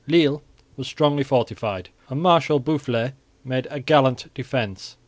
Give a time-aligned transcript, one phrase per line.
[0.07, 0.41] Lille
[0.77, 3.11] was strongly fortified, and Marshal Boufflers
[3.43, 4.97] made a gallant defence.